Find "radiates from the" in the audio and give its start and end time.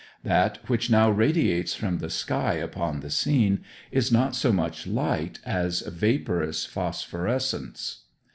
1.11-2.09